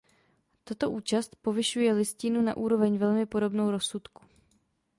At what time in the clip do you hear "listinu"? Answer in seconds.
1.93-2.41